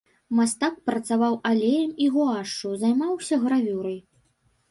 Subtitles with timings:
[0.37, 3.99] Мастак працаваў алеем і гуашшу, займаўся гравюрай.